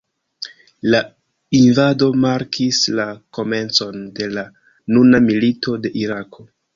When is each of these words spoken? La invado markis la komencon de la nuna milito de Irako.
La 0.93 0.99
invado 1.57 2.07
markis 2.23 2.79
la 2.99 3.05
komencon 3.39 3.99
de 4.21 4.31
la 4.37 4.45
nuna 4.95 5.21
milito 5.27 5.77
de 5.85 5.93
Irako. 6.05 6.47